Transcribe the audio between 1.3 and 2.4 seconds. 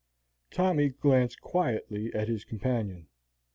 quietly at